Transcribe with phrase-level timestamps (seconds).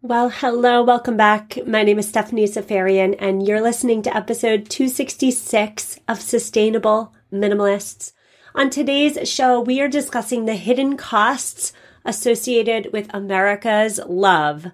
[0.00, 1.58] Well, hello, welcome back.
[1.66, 8.12] My name is Stephanie Seferian, and you're listening to episode 266 of Sustainable Minimalists.
[8.54, 11.72] On today's show, we are discussing the hidden costs
[12.04, 14.68] associated with America's love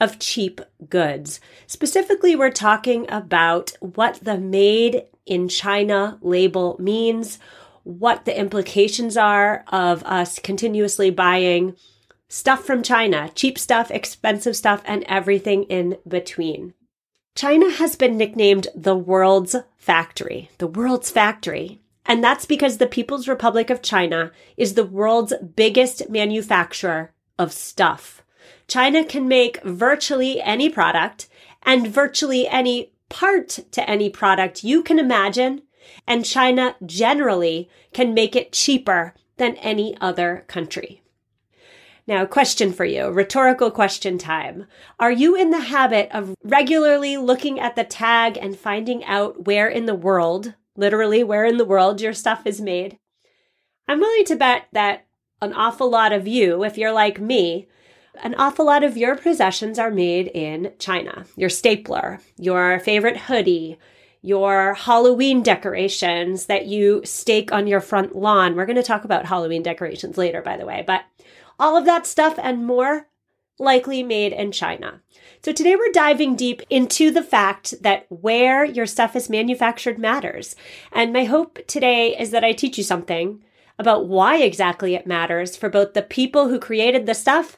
[0.00, 1.40] of cheap goods.
[1.66, 7.38] Specifically, we're talking about what the made in China label means,
[7.82, 11.76] what the implications are of us continuously buying
[12.34, 16.74] stuff from China, cheap stuff, expensive stuff, and everything in between.
[17.36, 21.80] China has been nicknamed the world's factory, the world's factory.
[22.04, 28.24] And that's because the People's Republic of China is the world's biggest manufacturer of stuff.
[28.66, 31.28] China can make virtually any product
[31.62, 35.62] and virtually any part to any product you can imagine.
[36.04, 41.03] And China generally can make it cheaper than any other country.
[42.06, 44.66] Now, question for you, rhetorical question time.
[45.00, 49.68] Are you in the habit of regularly looking at the tag and finding out where
[49.68, 52.98] in the world, literally where in the world your stuff is made?
[53.88, 55.06] I'm willing to bet that
[55.40, 57.68] an awful lot of you, if you're like me,
[58.22, 61.24] an awful lot of your possessions are made in China.
[61.36, 63.78] Your stapler, your favorite hoodie,
[64.20, 68.56] your Halloween decorations that you stake on your front lawn.
[68.56, 71.02] We're going to talk about Halloween decorations later, by the way, but
[71.64, 73.08] all of that stuff and more
[73.58, 75.00] likely made in China.
[75.42, 80.56] So today we're diving deep into the fact that where your stuff is manufactured matters.
[80.92, 83.42] And my hope today is that I teach you something
[83.78, 87.56] about why exactly it matters for both the people who created the stuff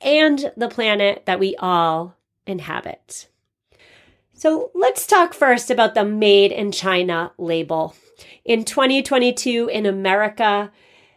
[0.00, 2.16] and the planet that we all
[2.48, 3.28] inhabit.
[4.32, 7.94] So let's talk first about the Made in China label.
[8.44, 10.72] In 2022 in America,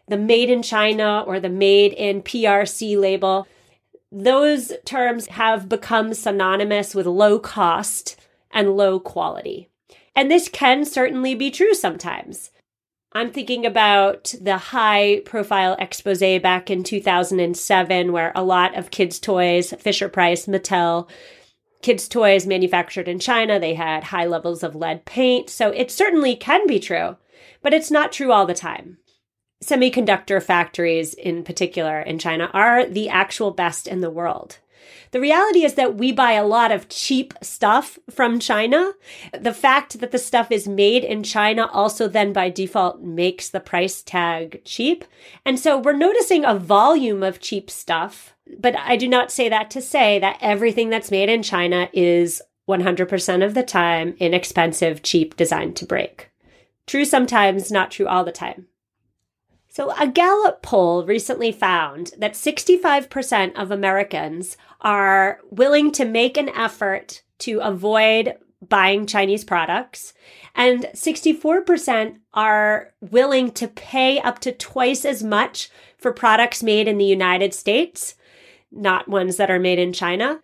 [0.08, 3.48] the made in China or the made in PRC label,
[4.12, 8.20] those terms have become synonymous with low cost
[8.52, 9.70] and low quality.
[10.16, 12.52] And this can certainly be true sometimes.
[13.12, 19.20] I'm thinking about the high profile expose back in 2007, where a lot of kids'
[19.20, 21.10] toys, Fisher Price, Mattel,
[21.82, 25.50] kids' toys manufactured in China, they had high levels of lead paint.
[25.50, 27.18] So it certainly can be true,
[27.62, 28.98] but it's not true all the time
[29.64, 34.60] semiconductor factories in particular in China are the actual best in the world.
[35.12, 38.94] The reality is that we buy a lot of cheap stuff from China.
[39.38, 43.60] The fact that the stuff is made in China also then by default makes the
[43.60, 45.06] price tag cheap.
[45.46, 49.70] And so we're noticing a volume of cheap stuff, but I do not say that
[49.72, 55.38] to say that everything that's made in China is 100% of the time inexpensive, cheap,
[55.38, 56.30] designed to break.
[56.86, 58.68] True sometimes, not true all the time.
[59.78, 66.50] So, a Gallup poll recently found that 65% of Americans are willing to make an
[66.50, 68.38] effort to avoid
[68.68, 70.16] buying Chinese products,
[70.56, 76.98] and 64% are willing to pay up to twice as much for products made in
[76.98, 78.16] the United States,
[78.72, 80.42] not ones that are made in China.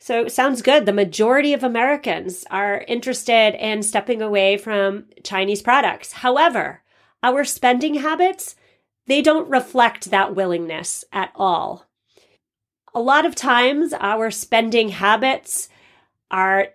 [0.00, 0.86] So it sounds good.
[0.86, 6.14] The majority of Americans are interested in stepping away from Chinese products.
[6.14, 6.82] However,
[7.22, 8.56] our spending habits
[9.06, 11.86] they don't reflect that willingness at all.
[12.94, 15.68] A lot of times, our spending habits,
[16.30, 16.68] our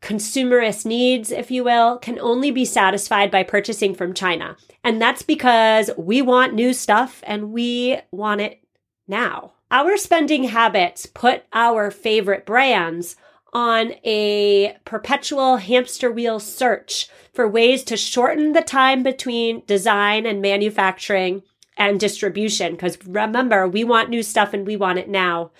[0.00, 4.56] consumerist needs, if you will, can only be satisfied by purchasing from China.
[4.82, 8.64] And that's because we want new stuff and we want it
[9.06, 9.52] now.
[9.70, 13.16] Our spending habits put our favorite brands
[13.52, 20.42] on a perpetual hamster wheel search for ways to shorten the time between design and
[20.42, 21.42] manufacturing
[21.76, 22.72] and distribution.
[22.72, 25.50] Because remember, we want new stuff and we want it now.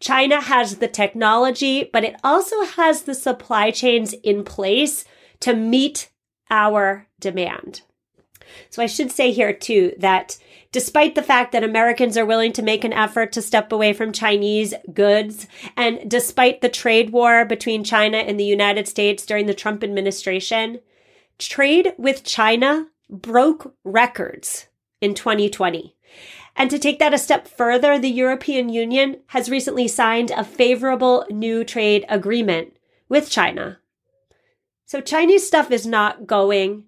[0.00, 5.04] China has the technology, but it also has the supply chains in place
[5.40, 6.10] to meet
[6.50, 7.82] our demand.
[8.70, 10.38] So I should say here too that
[10.70, 14.12] despite the fact that Americans are willing to make an effort to step away from
[14.12, 19.54] Chinese goods, and despite the trade war between China and the United States during the
[19.54, 20.80] Trump administration,
[21.38, 24.65] trade with China broke records
[25.00, 25.94] in 2020.
[26.56, 31.26] And to take that a step further, the European Union has recently signed a favorable
[31.30, 32.76] new trade agreement
[33.08, 33.78] with China.
[34.86, 36.84] So Chinese stuff is not going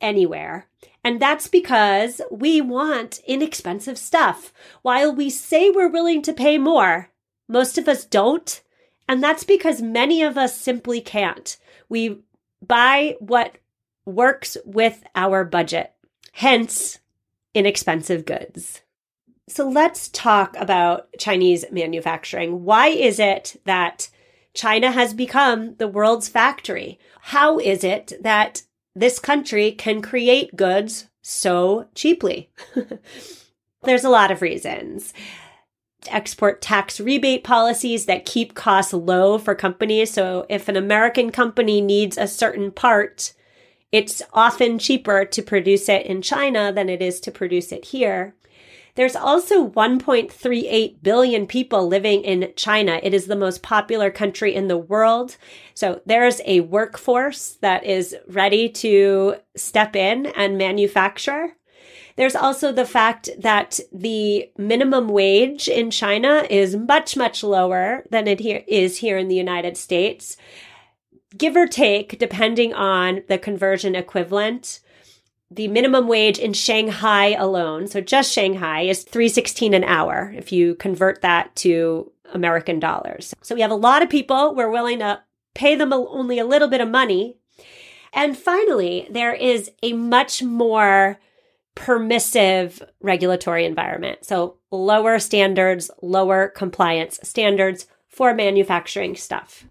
[0.00, 0.66] anywhere.
[1.02, 4.52] And that's because we want inexpensive stuff.
[4.82, 7.10] While we say we're willing to pay more,
[7.48, 8.60] most of us don't.
[9.08, 11.56] And that's because many of us simply can't.
[11.88, 12.18] We
[12.60, 13.56] buy what
[14.04, 15.92] works with our budget.
[16.32, 16.98] Hence,
[17.58, 18.82] inexpensive goods.
[19.48, 22.62] So let's talk about Chinese manufacturing.
[22.62, 24.08] Why is it that
[24.54, 27.00] China has become the world's factory?
[27.20, 28.62] How is it that
[28.94, 32.50] this country can create goods so cheaply?
[33.82, 35.12] There's a lot of reasons.
[36.06, 40.12] Export tax rebate policies that keep costs low for companies.
[40.12, 43.32] So if an American company needs a certain part,
[43.92, 48.34] it's often cheaper to produce it in China than it is to produce it here.
[48.94, 52.98] There's also 1.38 billion people living in China.
[53.00, 55.36] It is the most popular country in the world.
[55.74, 61.54] So there's a workforce that is ready to step in and manufacture.
[62.16, 68.26] There's also the fact that the minimum wage in China is much, much lower than
[68.26, 70.36] it here is here in the United States.
[71.36, 74.80] Give or take, depending on the conversion equivalent
[75.50, 80.74] the minimum wage in Shanghai alone, so just Shanghai is 316 an hour if you
[80.74, 83.34] convert that to American dollars.
[83.42, 85.22] So we have a lot of people we're willing to
[85.54, 87.36] pay them only a little bit of money.
[88.12, 91.18] And finally, there is a much more
[91.74, 94.24] permissive regulatory environment.
[94.24, 99.64] So lower standards, lower compliance standards for manufacturing stuff.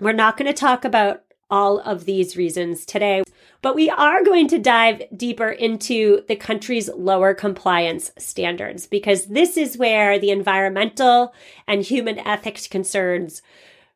[0.00, 3.22] We're not going to talk about all of these reasons today.
[3.62, 9.56] But we are going to dive deeper into the country's lower compliance standards because this
[9.56, 11.32] is where the environmental
[11.66, 13.42] and human ethics concerns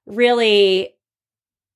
[0.06, 0.94] really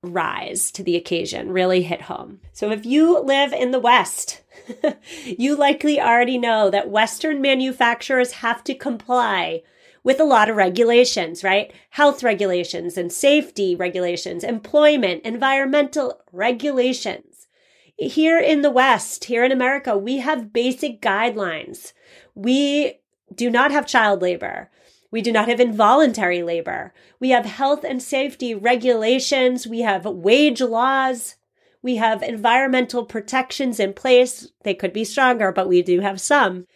[0.03, 2.41] rise to the occasion, really hit home.
[2.53, 4.43] So if you live in the West,
[5.25, 9.63] you likely already know that Western manufacturers have to comply
[10.05, 11.73] with a lot of regulations, right?
[11.91, 17.49] Health regulations and safety regulations, employment, environmental regulations.
[17.97, 21.93] Here in the West, here in America, we have basic guidelines.
[22.35, 23.01] We
[23.35, 24.71] do not have child labor.
[25.11, 26.93] We do not have involuntary labor.
[27.21, 29.67] We have health and safety regulations.
[29.67, 31.37] We have wage laws.
[31.83, 34.51] We have environmental protections in place.
[34.65, 36.67] They could be stronger, but we do have some.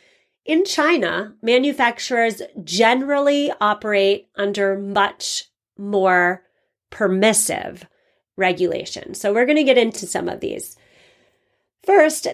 [0.49, 5.45] In China, manufacturers generally operate under much
[5.77, 6.43] more
[6.89, 7.87] permissive
[8.35, 9.13] regulation.
[9.13, 10.75] So we're going to get into some of these.
[11.85, 12.29] First,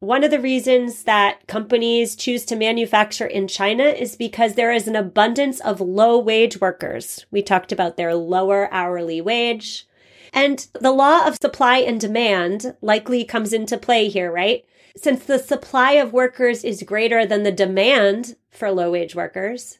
[0.00, 4.88] one of the reasons that companies choose to manufacture in China is because there is
[4.88, 7.26] an abundance of low wage workers.
[7.30, 9.86] We talked about their lower hourly wage.
[10.32, 14.64] And the law of supply and demand likely comes into play here, right?
[14.96, 19.78] Since the supply of workers is greater than the demand for low wage workers,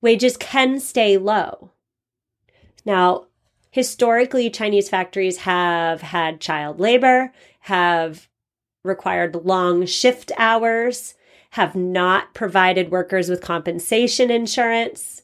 [0.00, 1.72] wages can stay low.
[2.84, 3.26] Now,
[3.70, 8.28] historically, Chinese factories have had child labor, have
[8.84, 11.14] required long shift hours,
[11.50, 15.22] have not provided workers with compensation insurance.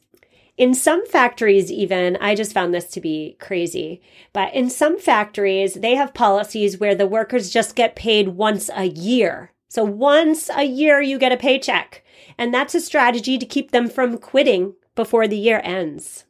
[0.63, 4.01] In some factories, even, I just found this to be crazy,
[4.33, 8.85] but in some factories, they have policies where the workers just get paid once a
[8.85, 9.51] year.
[9.69, 12.05] So once a year, you get a paycheck.
[12.39, 16.27] And that's a strategy to keep them from quitting before the year ends.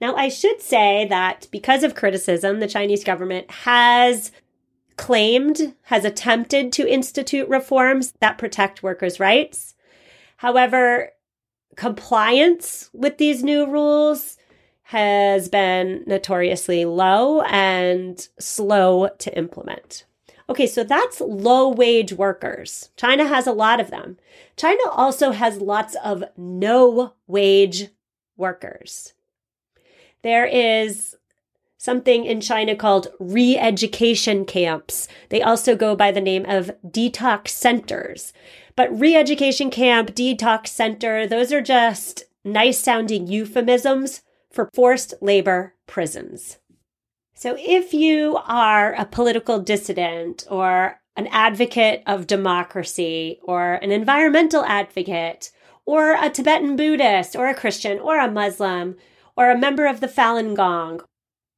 [0.00, 4.32] Now, I should say that because of criticism, the Chinese government has
[4.96, 9.74] claimed, has attempted to institute reforms that protect workers' rights.
[10.38, 11.10] However,
[11.78, 14.36] compliance with these new rules
[14.82, 20.04] has been notoriously low and slow to implement.
[20.50, 22.90] Okay, so that's low wage workers.
[22.96, 24.16] China has a lot of them.
[24.56, 27.90] China also has lots of no wage
[28.36, 29.12] workers.
[30.22, 31.14] There is
[31.76, 35.06] something in China called re education camps.
[35.28, 38.32] They also go by the name of detox centers.
[38.78, 45.74] But re education camp, detox center, those are just nice sounding euphemisms for forced labor
[45.88, 46.58] prisons.
[47.34, 54.64] So if you are a political dissident or an advocate of democracy or an environmental
[54.64, 55.50] advocate
[55.84, 58.94] or a Tibetan Buddhist or a Christian or a Muslim
[59.36, 61.00] or a member of the Falun Gong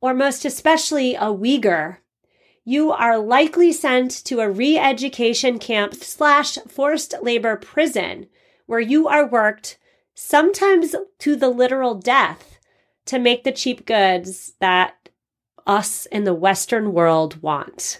[0.01, 1.99] or most especially a Uyghur,
[2.71, 8.29] you are likely sent to a re education camp slash forced labor prison
[8.67, 9.77] where you are worked,
[10.15, 12.61] sometimes to the literal death,
[13.07, 15.09] to make the cheap goods that
[15.67, 17.99] us in the Western world want.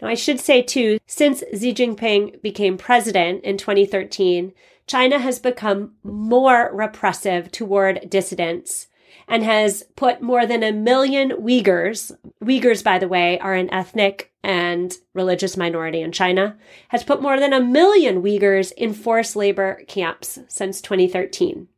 [0.00, 4.54] Now, I should say too, since Xi Jinping became president in 2013,
[4.86, 8.86] China has become more repressive toward dissidents
[9.28, 14.32] and has put more than a million Uyghurs, Uyghurs, by the way, are an ethnic
[14.42, 16.56] and religious minority in China,
[16.88, 21.68] has put more than a million Uyghurs in forced labor camps since 2013.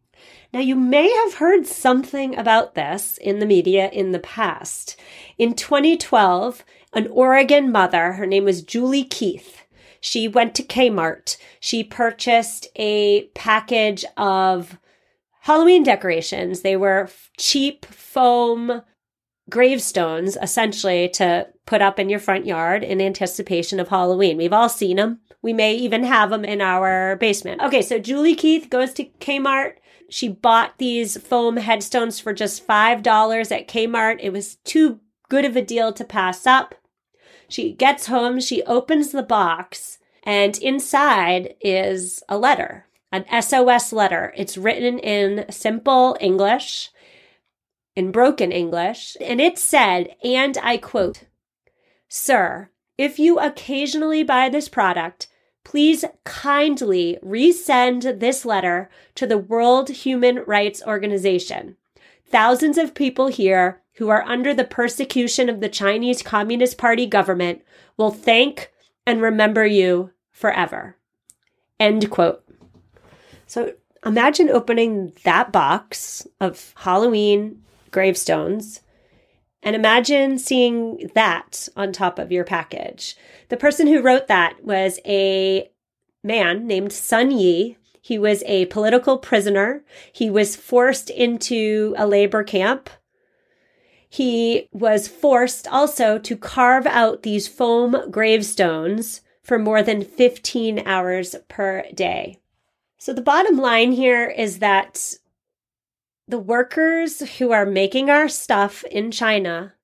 [0.52, 4.99] Now, you may have heard something about this in the media in the past.
[5.37, 6.64] In 2012,
[6.95, 9.59] an Oregon mother, her name was Julie Keith,
[10.00, 11.37] she went to Kmart.
[11.61, 14.78] She purchased a package of
[15.49, 16.61] Halloween decorations.
[16.61, 18.83] They were cheap foam
[19.49, 24.37] gravestones, essentially, to put up in your front yard in anticipation of Halloween.
[24.37, 25.21] We've all seen them.
[25.40, 27.62] We may even have them in our basement.
[27.62, 29.76] Okay, so Julie Keith goes to Kmart.
[30.11, 34.19] She bought these foam headstones for just $5 at Kmart.
[34.21, 35.00] It was too
[35.31, 36.75] good of a deal to pass up.
[37.49, 44.33] She gets home, she opens the box, and inside is a letter an SOS letter.
[44.37, 46.91] It's written in simple English,
[47.97, 51.25] in broken English, and it said, and I quote,
[52.09, 55.29] Sir, if you occasionally buy this product,
[55.65, 61.77] please kindly resend this letter to the World Human Rights Organization.
[62.27, 67.62] Thousands of people here who are under the persecution of the Chinese Communist Party government
[67.97, 68.73] will thank
[69.07, 70.97] and remember you forever.
[71.81, 72.48] End quote.
[73.49, 73.73] So
[74.05, 78.83] imagine opening that box of Halloween gravestones
[79.62, 83.17] and imagine seeing that on top of your package.
[83.49, 85.69] The person who wrote that was a
[86.23, 87.78] man named Sun Yi.
[88.02, 89.83] He was a political prisoner.
[90.12, 92.90] He was forced into a labor camp.
[94.11, 101.35] He was forced also to carve out these foam gravestones for more than 15 hours
[101.49, 102.40] per day.
[102.99, 105.14] So the bottom line here is that
[106.26, 109.75] the workers who are making our stuff in China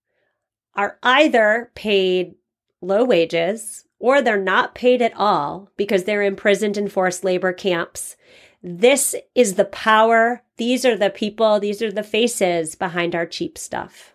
[0.75, 2.35] are either paid
[2.83, 8.17] low wages or they're not paid at all because they're imprisoned in forced labor camps.
[8.63, 10.43] This is the power.
[10.57, 11.61] These are the people.
[11.61, 14.15] These are the faces behind our cheap stuff.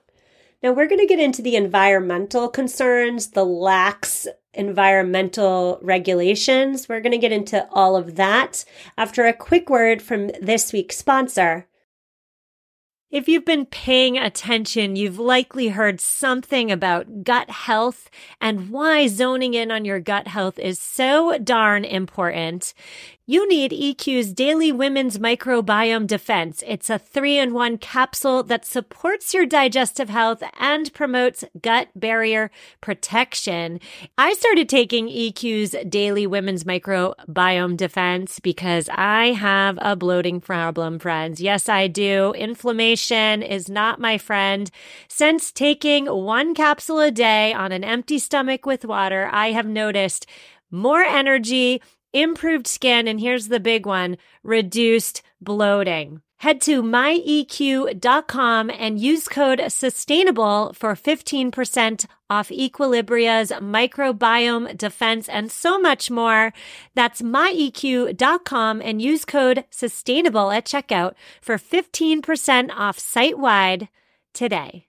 [0.62, 6.90] Now we're going to get into the environmental concerns, the lax environmental regulations.
[6.90, 8.66] We're going to get into all of that
[8.98, 11.69] after a quick word from this week's sponsor.
[13.12, 18.08] If you've been paying attention, you've likely heard something about gut health
[18.40, 22.76] and why zoning in on your gut health is so darn important.
[23.26, 26.64] You need EQ's Daily Women's Microbiome Defense.
[26.66, 32.50] It's a three in one capsule that supports your digestive health and promotes gut barrier
[32.82, 33.80] protection.
[34.18, 41.40] I started taking EQ's Daily Women's Microbiome Defense because I have a bloating problem, friends.
[41.40, 42.34] Yes, I do.
[42.34, 42.99] Inflammation
[43.42, 44.70] is not my friend.
[45.08, 50.26] Since taking one capsule a day on an empty stomach with water, I have noticed
[50.72, 51.82] more energy,
[52.14, 56.22] improved skin, and here's the big one reduced bloating.
[56.40, 65.78] Head to myeq.com and use code sustainable for 15% off Equilibria's microbiome defense and so
[65.78, 66.54] much more.
[66.96, 73.90] That's myeq.com and use code sustainable at checkout for 15% off site wide
[74.34, 74.89] today.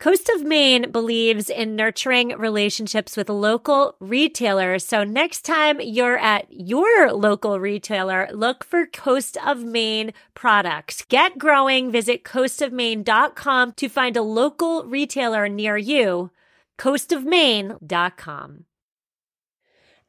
[0.00, 4.82] Coast of Maine believes in nurturing relationships with local retailers.
[4.82, 11.04] So next time you're at your local retailer, look for Coast of Maine products.
[11.10, 11.92] Get growing.
[11.92, 16.30] Visit coastofmaine.com to find a local retailer near you.
[16.78, 18.64] coastofmaine.com.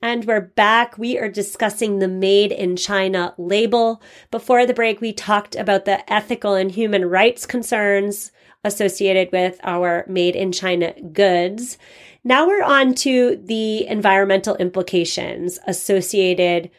[0.01, 0.97] And we're back.
[0.97, 4.01] We are discussing the Made in China label.
[4.31, 8.31] Before the break, we talked about the ethical and human rights concerns
[8.63, 11.77] associated with our made in China goods.
[12.23, 16.69] Now we're on to the environmental implications associated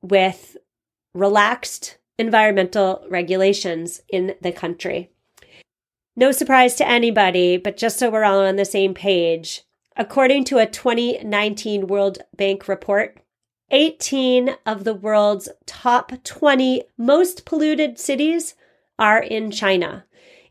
[0.00, 0.56] with
[1.14, 5.10] relaxed environmental regulations in the country.
[6.16, 9.64] No surprise to anybody, but just so we're all on the same page,
[9.96, 13.20] according to a 2019 World Bank report,
[13.70, 18.54] 18 of the world's top 20 most polluted cities
[18.98, 20.05] are in China.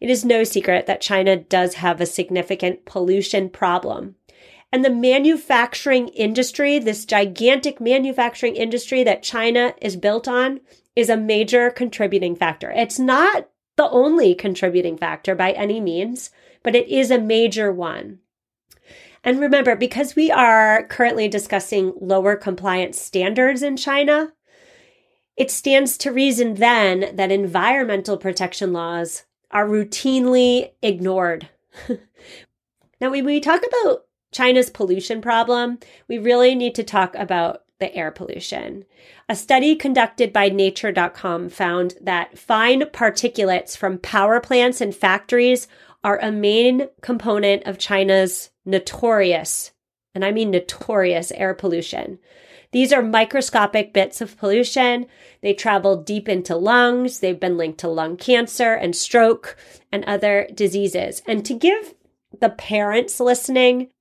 [0.06, 4.14] It is no secret that China does have a significant pollution problem.
[4.72, 10.60] And the manufacturing industry, this gigantic manufacturing industry that China is built on,
[10.96, 12.70] is a major contributing factor.
[12.70, 16.30] It's not the only contributing factor by any means,
[16.62, 18.20] but it is a major one.
[19.24, 24.34] And remember, because we are currently discussing lower compliance standards in China,
[25.36, 31.50] it stands to reason then that environmental protection laws are routinely ignored.
[33.02, 37.94] now, when we talk about China's pollution problem, we really need to talk about the
[37.96, 38.86] air pollution.
[39.28, 45.68] A study conducted by nature.com found that fine particulates from power plants and factories
[46.04, 49.72] are a main component of China's notorious,
[50.14, 52.20] and I mean notorious air pollution.
[52.76, 55.06] These are microscopic bits of pollution.
[55.40, 57.22] They travel deep into lungs.
[57.22, 59.56] They've been linked to lung cancer and stroke
[59.94, 61.22] and other diseases.
[61.26, 61.94] And to give
[62.38, 63.92] the parents listening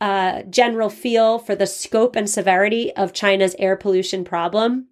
[0.00, 4.88] a general feel for the scope and severity of China's air pollution problem,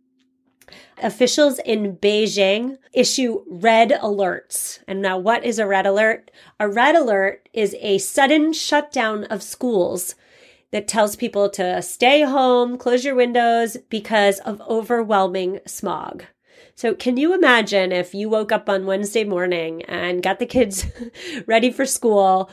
[1.03, 4.79] officials in Beijing issue red alerts.
[4.87, 6.31] And now, what is a red alert?
[6.61, 10.15] A red alert is a sudden shutdown of schools
[10.73, 16.25] that tells people to stay home, close your windows because of overwhelming smog.
[16.75, 20.87] So, can you imagine if you woke up on Wednesday morning and got the kids
[21.47, 22.50] ready for school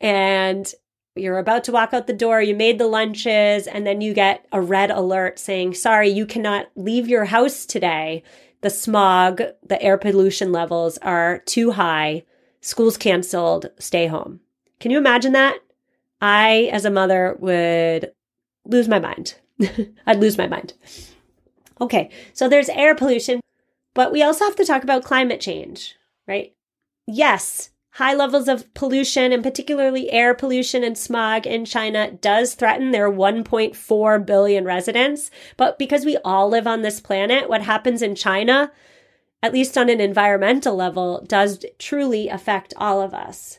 [0.00, 0.72] and
[1.14, 4.46] you're about to walk out the door, you made the lunches, and then you get
[4.50, 8.22] a red alert saying, sorry, you cannot leave your house today.
[8.62, 12.24] The smog, the air pollution levels are too high.
[12.60, 13.70] School's canceled.
[13.78, 14.40] Stay home.
[14.80, 15.58] Can you imagine that?
[16.22, 18.12] I, as a mother, would
[18.64, 19.34] lose my mind.
[20.06, 20.72] I'd lose my mind.
[21.80, 23.40] Okay, so there's air pollution,
[23.92, 25.96] but we also have to talk about climate change,
[26.28, 26.54] right?
[27.08, 32.92] Yes, high levels of pollution and particularly air pollution and smog in China does threaten
[32.92, 35.28] their 1.4 billion residents.
[35.56, 38.70] But because we all live on this planet, what happens in China,
[39.42, 43.58] at least on an environmental level, does truly affect all of us.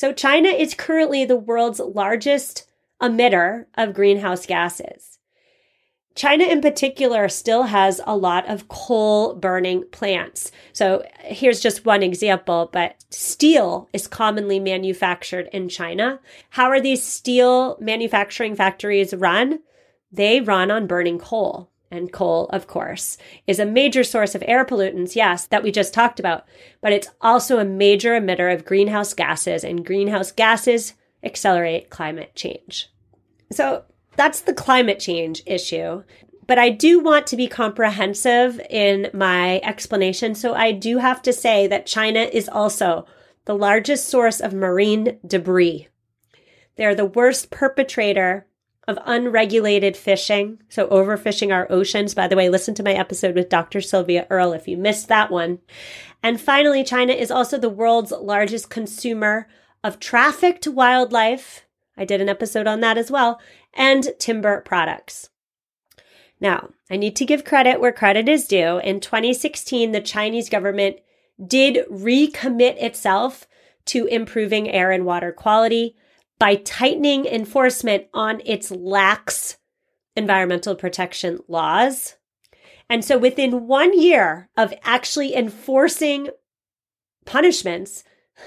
[0.00, 2.66] So China is currently the world's largest
[3.02, 5.18] emitter of greenhouse gases.
[6.14, 10.52] China in particular still has a lot of coal burning plants.
[10.72, 16.18] So here's just one example, but steel is commonly manufactured in China.
[16.48, 19.60] How are these steel manufacturing factories run?
[20.10, 21.68] They run on burning coal.
[21.90, 25.92] And coal, of course, is a major source of air pollutants, yes, that we just
[25.92, 26.46] talked about,
[26.80, 32.88] but it's also a major emitter of greenhouse gases, and greenhouse gases accelerate climate change.
[33.50, 33.84] So
[34.16, 36.04] that's the climate change issue.
[36.46, 40.34] But I do want to be comprehensive in my explanation.
[40.34, 43.06] So I do have to say that China is also
[43.44, 45.88] the largest source of marine debris.
[46.76, 48.46] They're the worst perpetrator
[48.90, 52.12] of unregulated fishing, so overfishing our oceans.
[52.12, 53.80] By the way, listen to my episode with Dr.
[53.80, 55.60] Sylvia Earle if you missed that one.
[56.24, 59.46] And finally, China is also the world's largest consumer
[59.84, 61.66] of trafficked wildlife.
[61.96, 63.40] I did an episode on that as well,
[63.72, 65.30] and timber products.
[66.40, 68.78] Now, I need to give credit where credit is due.
[68.78, 70.96] In 2016, the Chinese government
[71.46, 73.46] did recommit itself
[73.84, 75.94] to improving air and water quality
[76.40, 79.58] by tightening enforcement on its lax
[80.16, 82.16] environmental protection laws.
[82.88, 86.30] And so within one year of actually enforcing
[87.24, 88.02] punishments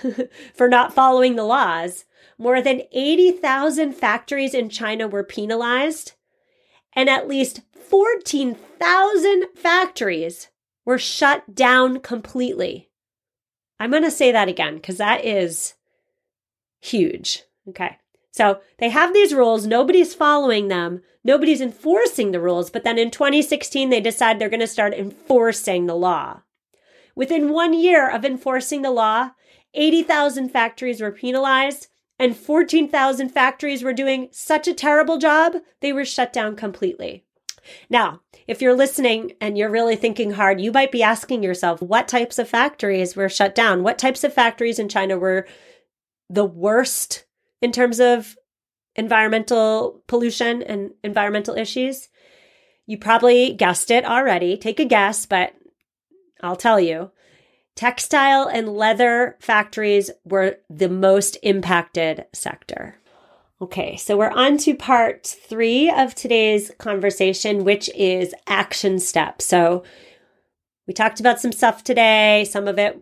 [0.55, 2.05] for not following the laws,
[2.37, 6.13] more than 80,000 factories in China were penalized,
[6.93, 10.49] and at least 14,000 factories
[10.83, 12.89] were shut down completely.
[13.79, 15.75] I'm going to say that again because that is
[16.81, 17.43] huge.
[17.69, 17.97] Okay.
[18.31, 19.67] So they have these rules.
[19.67, 21.01] Nobody's following them.
[21.23, 22.69] Nobody's enforcing the rules.
[22.69, 26.41] But then in 2016, they decide they're going to start enforcing the law.
[27.15, 29.31] Within one year of enforcing the law,
[29.75, 31.87] 80,000 factories were penalized
[32.19, 37.25] and 14,000 factories were doing such a terrible job, they were shut down completely.
[37.89, 42.07] Now, if you're listening and you're really thinking hard, you might be asking yourself, what
[42.07, 43.83] types of factories were shut down?
[43.83, 45.47] What types of factories in China were
[46.29, 47.25] the worst
[47.63, 48.37] in terms of
[48.95, 52.09] environmental pollution and environmental issues.
[52.85, 54.57] You probably guessed it already.
[54.57, 55.53] Take a guess, but
[56.41, 57.11] I'll tell you.
[57.75, 62.97] Textile and leather factories were the most impacted sector.
[63.61, 69.45] Okay, so we're on to part three of today's conversation, which is action steps.
[69.45, 69.83] So
[70.85, 72.43] we talked about some stuff today.
[72.43, 73.01] Some of it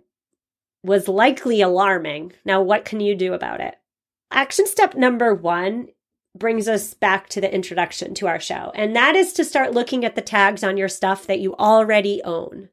[0.83, 2.33] was likely alarming.
[2.45, 3.75] Now, what can you do about it?
[4.31, 5.89] Action step number one
[6.33, 10.05] brings us back to the introduction to our show, and that is to start looking
[10.05, 12.69] at the tags on your stuff that you already own.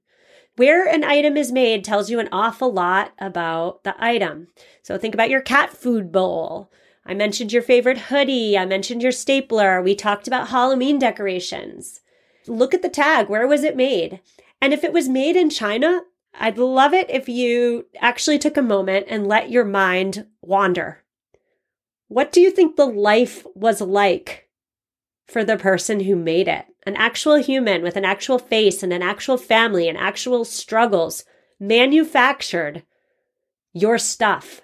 [0.57, 4.49] Where an item is made tells you an awful lot about the item.
[4.83, 6.71] So think about your cat food bowl.
[7.05, 8.57] I mentioned your favorite hoodie.
[8.57, 9.83] I mentioned your stapler.
[9.83, 12.01] We talked about Halloween decorations.
[12.47, 13.29] Look at the tag.
[13.29, 14.21] Where was it made?
[14.61, 16.03] And if it was made in China,
[16.35, 21.05] I'd love it if you actually took a moment and let your mind wander.
[22.09, 24.49] What do you think the life was like
[25.27, 26.64] for the person who made it?
[26.87, 31.25] An actual human with an actual face and an actual family and actual struggles
[31.61, 32.83] manufactured
[33.75, 34.62] your stuff.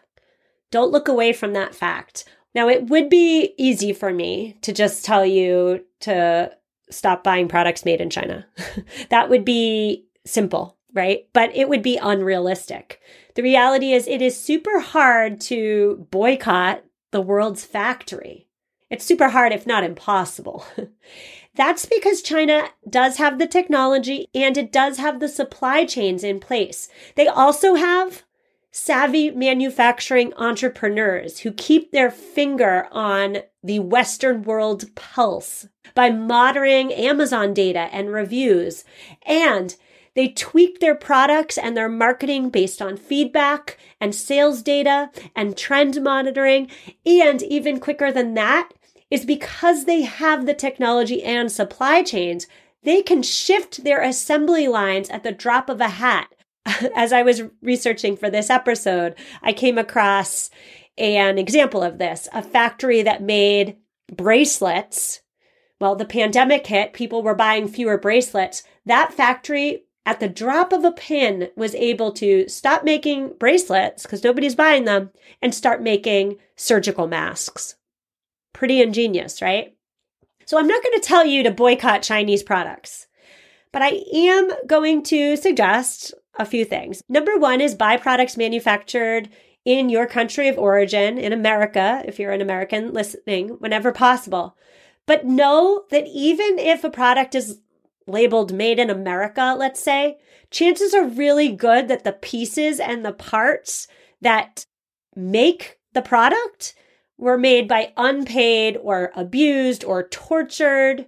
[0.70, 2.24] Don't look away from that fact.
[2.54, 6.52] Now, it would be easy for me to just tell you to
[6.90, 8.46] stop buying products made in China.
[9.10, 11.28] that would be simple, right?
[11.32, 13.00] But it would be unrealistic.
[13.34, 18.48] The reality is, it is super hard to boycott the world's factory.
[18.90, 20.66] It's super hard, if not impossible.
[21.54, 26.40] That's because China does have the technology and it does have the supply chains in
[26.40, 26.88] place.
[27.14, 28.24] They also have
[28.72, 37.54] savvy manufacturing entrepreneurs who keep their finger on the Western world pulse by monitoring Amazon
[37.54, 38.84] data and reviews.
[39.24, 39.76] And
[40.14, 46.02] they tweak their products and their marketing based on feedback and sales data and trend
[46.02, 46.70] monitoring.
[47.04, 48.70] And even quicker than that
[49.10, 52.46] is because they have the technology and supply chains,
[52.82, 56.28] they can shift their assembly lines at the drop of a hat
[56.96, 60.50] as I was researching for this episode, I came across
[60.96, 63.76] an example of this a factory that made
[64.14, 65.20] bracelets.
[65.80, 68.62] Well, the pandemic hit, people were buying fewer bracelets.
[68.86, 74.22] That factory, at the drop of a pin, was able to stop making bracelets because
[74.22, 77.76] nobody's buying them and start making surgical masks.
[78.52, 79.76] Pretty ingenious, right?
[80.46, 83.06] So I'm not going to tell you to boycott Chinese products,
[83.72, 87.02] but I am going to suggest a few things.
[87.08, 89.30] Number one is buy products manufactured
[89.64, 94.56] in your country of origin, in America, if you're an American listening, whenever possible.
[95.06, 97.60] But know that even if a product is
[98.06, 100.18] labeled made in America, let's say,
[100.50, 103.88] chances are really good that the pieces and the parts
[104.20, 104.66] that
[105.16, 106.74] make the product
[107.16, 111.06] were made by unpaid or abused or tortured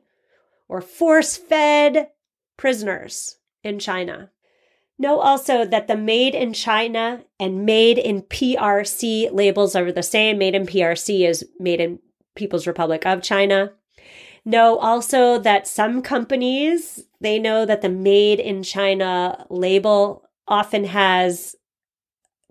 [0.69, 2.09] or force fed
[2.57, 4.31] prisoners in China.
[4.99, 10.39] Know also that the made in China and made in PRC labels are the same.
[10.39, 11.99] Made in PRC is made in
[12.35, 13.73] People's Republic of China.
[14.47, 21.57] Know also that some companies, they know that the made in China label often has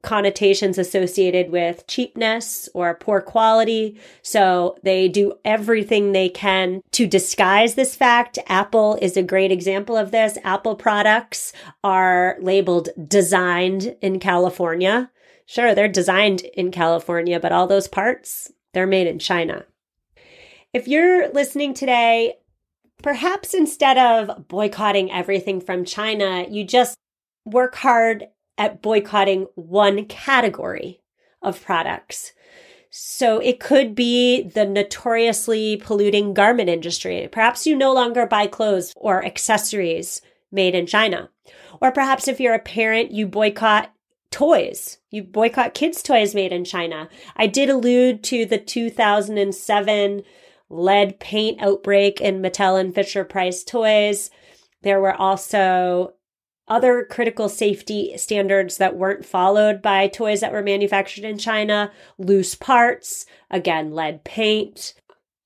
[0.03, 3.97] connotations associated with cheapness or poor quality.
[4.21, 8.37] So they do everything they can to disguise this fact.
[8.45, 10.37] Apple is a great example of this.
[10.43, 11.53] Apple products
[11.83, 15.09] are labeled designed in California.
[15.45, 19.65] Sure, they're designed in California, but all those parts, they're made in China.
[20.75, 22.33] If you're listening today,
[23.01, 26.97] perhaps instead of boycotting everything from China, you just
[27.45, 28.25] work hard
[28.57, 30.99] at boycotting one category
[31.41, 32.33] of products.
[32.89, 37.29] So it could be the notoriously polluting garment industry.
[37.31, 40.19] Perhaps you no longer buy clothes or accessories
[40.51, 41.29] made in China.
[41.81, 43.93] Or perhaps if you're a parent, you boycott
[44.29, 44.97] toys.
[45.09, 47.07] You boycott kids' toys made in China.
[47.37, 50.23] I did allude to the 2007
[50.75, 54.29] lead paint outbreak in Mattel and Fisher Price toys.
[54.81, 56.13] There were also
[56.67, 62.55] other critical safety standards that weren't followed by toys that were manufactured in China, loose
[62.55, 64.93] parts, again, lead paint.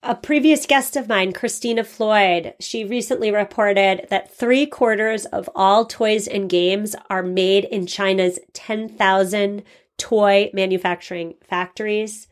[0.02, 5.86] A previous guest of mine, Christina Floyd, she recently reported that three quarters of all
[5.86, 9.62] toys and games are made in China's 10,000
[9.98, 12.30] toy manufacturing factories.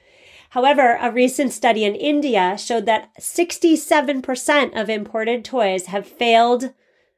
[0.52, 6.74] However, a recent study in India showed that 67% of imported toys have failed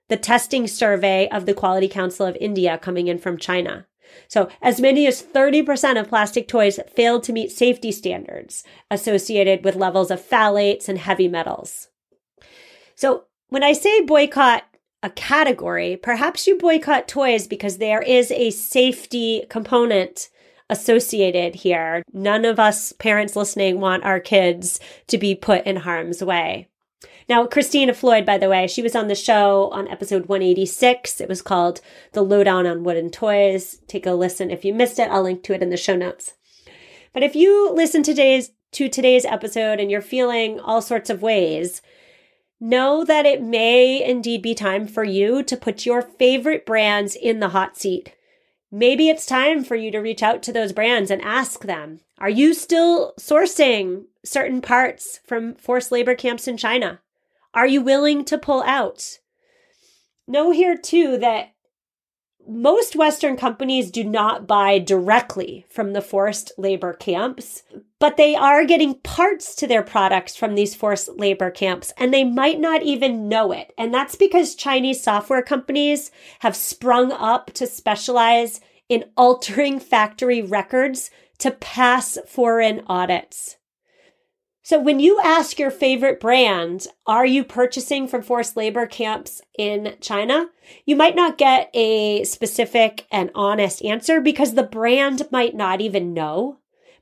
[0.07, 3.85] the testing survey of the Quality Council of India coming in from China.
[4.27, 9.75] So, as many as 30% of plastic toys failed to meet safety standards associated with
[9.75, 11.89] levels of phthalates and heavy metals.
[12.95, 14.63] So, when I say boycott
[15.01, 20.29] a category, perhaps you boycott toys because there is a safety component
[20.69, 22.03] associated here.
[22.13, 26.67] None of us parents listening want our kids to be put in harm's way.
[27.29, 31.21] Now, Christina Floyd, by the way, she was on the show on episode 186.
[31.21, 31.79] It was called
[32.13, 33.81] The Lowdown on Wooden Toys.
[33.87, 35.11] Take a listen if you missed it.
[35.11, 36.33] I'll link to it in the show notes.
[37.13, 41.21] But if you listen to today's, to today's episode and you're feeling all sorts of
[41.21, 41.83] ways,
[42.59, 47.39] know that it may indeed be time for you to put your favorite brands in
[47.39, 48.15] the hot seat.
[48.71, 52.29] Maybe it's time for you to reach out to those brands and ask them, are
[52.29, 56.99] you still sourcing certain parts from forced labor camps in China?
[57.53, 59.19] Are you willing to pull out?
[60.27, 61.53] Know here too that
[62.47, 67.63] most Western companies do not buy directly from the forced labor camps,
[67.99, 72.23] but they are getting parts to their products from these forced labor camps, and they
[72.23, 73.73] might not even know it.
[73.77, 81.11] And that's because Chinese software companies have sprung up to specialize in altering factory records
[81.39, 83.57] to pass foreign audits.
[84.69, 89.95] So when you ask your favorite brand, are you purchasing from forced labor camps in
[89.99, 90.45] China?
[90.85, 96.13] You might not get a specific and honest answer because the brand might not even
[96.13, 96.59] know.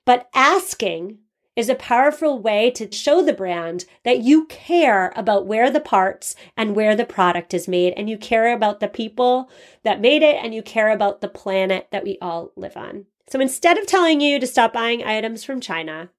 [0.08, 1.18] But asking
[1.58, 6.34] is a powerful way to show the brand that you care about where the parts
[6.56, 9.50] and where the product is made and you care about the people
[9.84, 13.06] that made it and you care about the planet that we all live on.
[13.30, 16.10] So instead of telling you to stop buying items from China,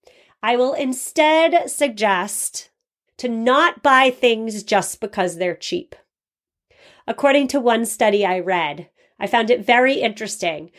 [0.42, 2.68] I will instead suggest
[3.16, 5.96] to not buy things just because they're cheap.
[7.06, 10.72] According to one study I read, I found it very interesting.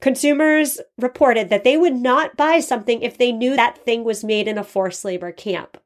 [0.00, 4.46] Consumers reported that they would not buy something if they knew that thing was made
[4.46, 5.78] in a forced labor camp.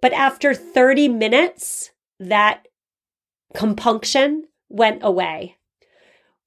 [0.00, 2.66] But after 30 minutes, that
[3.54, 5.56] compunction went away.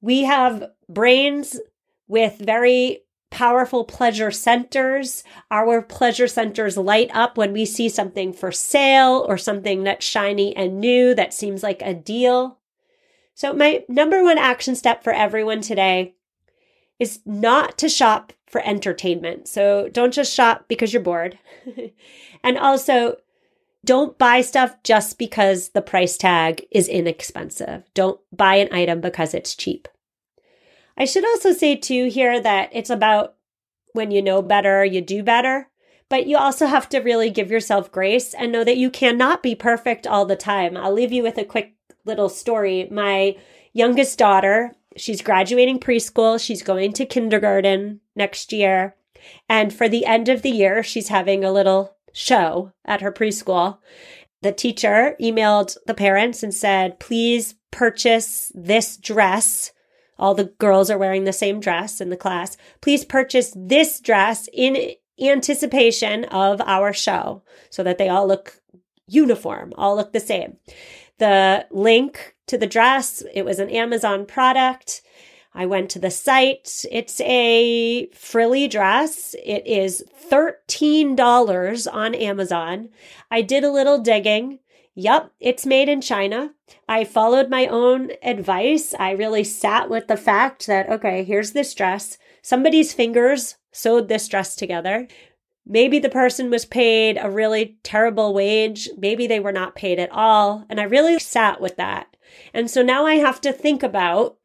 [0.00, 1.58] We have brains
[2.06, 5.24] with very powerful pleasure centers.
[5.50, 10.54] Our pleasure centers light up when we see something for sale or something that's shiny
[10.56, 12.58] and new that seems like a deal.
[13.34, 16.14] So, my number one action step for everyone today
[16.98, 19.48] is not to shop for entertainment.
[19.48, 21.38] So, don't just shop because you're bored.
[22.42, 23.16] and also,
[23.84, 27.84] don't buy stuff just because the price tag is inexpensive.
[27.94, 29.88] Don't buy an item because it's cheap.
[30.96, 33.34] I should also say, too, here that it's about
[33.92, 35.68] when you know better, you do better.
[36.08, 39.54] But you also have to really give yourself grace and know that you cannot be
[39.54, 40.76] perfect all the time.
[40.76, 42.88] I'll leave you with a quick little story.
[42.90, 43.36] My
[43.74, 48.96] youngest daughter, she's graduating preschool, she's going to kindergarten next year.
[49.48, 53.78] And for the end of the year, she's having a little show at her preschool.
[54.42, 59.72] The teacher emailed the parents and said, please purchase this dress
[60.18, 62.56] all the girls are wearing the same dress in the class.
[62.80, 68.60] Please purchase this dress in anticipation of our show so that they all look
[69.06, 70.56] uniform, all look the same.
[71.18, 75.02] The link to the dress, it was an Amazon product.
[75.54, 76.84] I went to the site.
[76.90, 79.34] It's a frilly dress.
[79.44, 82.90] It is $13 on Amazon.
[83.30, 84.60] I did a little digging.
[84.94, 86.54] Yep, it's made in China.
[86.88, 88.94] I followed my own advice.
[88.98, 92.18] I really sat with the fact that, okay, here's this dress.
[92.42, 95.06] Somebody's fingers sewed this dress together.
[95.68, 98.88] Maybe the person was paid a really terrible wage.
[98.96, 100.64] Maybe they were not paid at all.
[100.70, 102.16] And I really sat with that.
[102.54, 104.38] And so now I have to think about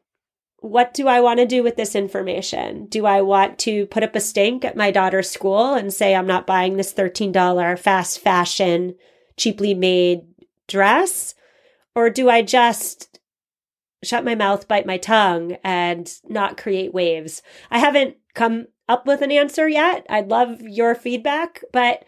[0.58, 2.86] what do I want to do with this information?
[2.88, 6.28] Do I want to put up a stink at my daughter's school and say, I'm
[6.28, 8.96] not buying this $13 fast fashion,
[9.36, 10.22] cheaply made
[10.68, 11.36] dress?
[11.96, 13.20] Or do I just
[14.04, 17.42] shut my mouth, bite my tongue, and not create waves?
[17.70, 20.06] I haven't come up with an answer yet.
[20.10, 22.04] I'd love your feedback, but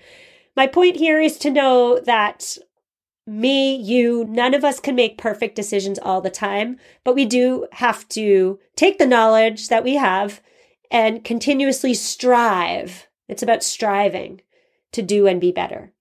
[0.55, 2.57] my point here is to know that
[3.27, 7.67] me, you, none of us can make perfect decisions all the time, but we do
[7.73, 10.41] have to take the knowledge that we have
[10.91, 13.07] and continuously strive.
[13.27, 14.41] It's about striving
[14.91, 15.91] to do and be better.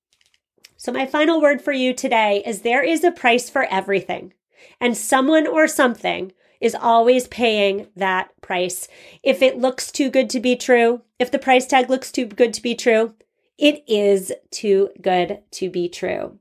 [0.76, 4.34] So, my final word for you today is there is a price for everything,
[4.80, 6.32] and someone or something
[6.64, 8.88] is always paying that price.
[9.22, 12.54] If it looks too good to be true, if the price tag looks too good
[12.54, 13.14] to be true,
[13.58, 16.38] it is too good to be true.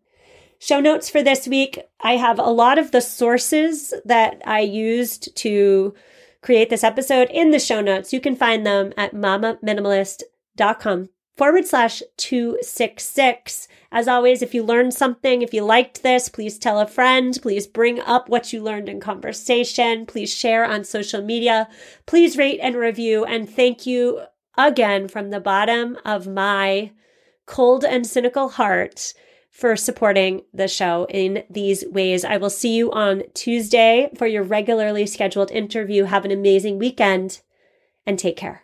[0.59, 1.77] Show notes for this week.
[1.99, 5.93] I have a lot of the sources that I used to
[6.41, 8.13] create this episode in the show notes.
[8.13, 13.67] You can find them at mamaminimalist.com forward slash 266.
[13.91, 17.37] As always, if you learned something, if you liked this, please tell a friend.
[17.41, 20.05] Please bring up what you learned in conversation.
[20.05, 21.67] Please share on social media.
[22.05, 23.25] Please rate and review.
[23.25, 24.21] And thank you
[24.57, 26.91] again from the bottom of my
[27.45, 29.13] cold and cynical heart
[29.49, 32.25] for supporting the show in these ways.
[32.25, 36.05] I will see you on Tuesday for your regularly scheduled interview.
[36.05, 37.41] Have an amazing weekend
[38.05, 38.63] and take care.